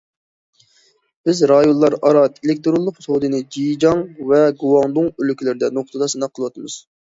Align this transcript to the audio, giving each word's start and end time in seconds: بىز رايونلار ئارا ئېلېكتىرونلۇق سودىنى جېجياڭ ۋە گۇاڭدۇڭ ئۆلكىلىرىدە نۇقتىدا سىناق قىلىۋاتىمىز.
بىز 1.29 1.41
رايونلار 1.51 1.97
ئارا 1.99 2.23
ئېلېكتىرونلۇق 2.31 2.99
سودىنى 3.09 3.43
جېجياڭ 3.57 4.03
ۋە 4.35 4.43
گۇاڭدۇڭ 4.65 5.15
ئۆلكىلىرىدە 5.15 5.75
نۇقتىدا 5.81 6.13
سىناق 6.17 6.37
قىلىۋاتىمىز. 6.37 6.85